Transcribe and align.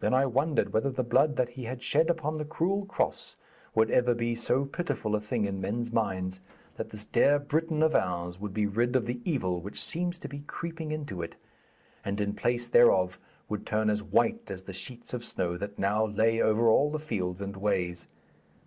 Then 0.00 0.12
I 0.12 0.26
wondered 0.26 0.74
whether 0.74 0.90
the 0.90 1.02
blood 1.02 1.36
that 1.36 1.48
He 1.56 1.64
had 1.64 1.82
shed 1.82 2.10
upon 2.10 2.36
the 2.36 2.44
cruel 2.44 2.84
Cross 2.84 3.36
would 3.74 3.90
ever 3.90 4.14
be 4.14 4.34
so 4.34 4.66
pitiful 4.66 5.14
a 5.16 5.20
thing 5.22 5.46
in 5.46 5.62
men's 5.62 5.90
minds 5.90 6.42
that 6.76 6.90
this 6.90 7.06
dear 7.06 7.38
Britain 7.38 7.82
of 7.82 7.94
ours 7.94 8.38
would 8.38 8.52
be 8.52 8.66
rid 8.66 8.94
of 8.94 9.06
the 9.06 9.22
evil 9.24 9.62
which 9.62 9.80
seems 9.82 10.18
to 10.18 10.28
be 10.28 10.40
creeping 10.40 10.92
into 10.92 11.22
it, 11.22 11.36
and 12.04 12.20
in 12.20 12.34
place 12.34 12.66
thereof 12.68 13.18
would 13.48 13.64
turn 13.64 13.88
as 13.88 14.02
white 14.02 14.50
as 14.50 14.64
the 14.64 14.74
sheets 14.74 15.14
of 15.14 15.24
snow 15.24 15.56
that 15.56 15.78
now 15.78 16.04
lay 16.04 16.38
over 16.38 16.68
all 16.68 16.90
the 16.90 16.98
fields 16.98 17.40
and 17.40 17.56
ways. 17.56 18.08